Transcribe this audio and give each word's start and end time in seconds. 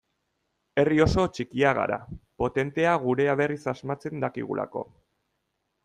Herri 0.83 0.97
oso 1.05 1.25
txikia 1.35 1.73
gara, 1.81 1.99
potentea 2.45 2.97
gurea 3.07 3.39
berriz 3.43 3.61
asmatzen 3.75 4.25
dakigulako. 4.27 4.85